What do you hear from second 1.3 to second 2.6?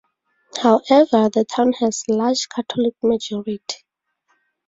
town has a large